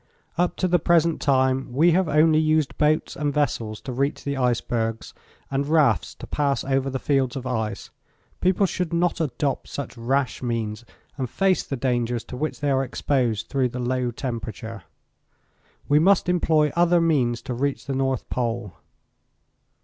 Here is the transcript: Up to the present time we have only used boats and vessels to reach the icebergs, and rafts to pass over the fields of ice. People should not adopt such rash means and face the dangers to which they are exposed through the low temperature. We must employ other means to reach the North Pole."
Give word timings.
Up 0.35 0.55
to 0.55 0.67
the 0.67 0.79
present 0.79 1.21
time 1.21 1.73
we 1.73 1.91
have 1.91 2.09
only 2.09 2.39
used 2.39 2.75
boats 2.79 3.15
and 3.15 3.31
vessels 3.31 3.79
to 3.81 3.91
reach 3.93 4.23
the 4.23 4.35
icebergs, 4.35 5.13
and 5.51 5.67
rafts 5.67 6.15
to 6.15 6.25
pass 6.25 6.63
over 6.63 6.89
the 6.89 6.97
fields 6.97 7.35
of 7.35 7.45
ice. 7.45 7.91
People 8.39 8.65
should 8.65 8.93
not 8.93 9.21
adopt 9.21 9.67
such 9.67 9.95
rash 9.95 10.41
means 10.41 10.85
and 11.19 11.29
face 11.29 11.61
the 11.61 11.77
dangers 11.77 12.23
to 12.23 12.35
which 12.35 12.61
they 12.61 12.71
are 12.71 12.83
exposed 12.83 13.47
through 13.49 13.69
the 13.69 13.79
low 13.79 14.09
temperature. 14.09 14.81
We 15.87 15.99
must 15.99 16.27
employ 16.27 16.71
other 16.75 16.99
means 16.99 17.43
to 17.43 17.53
reach 17.53 17.85
the 17.85 17.93
North 17.93 18.27
Pole." 18.27 18.73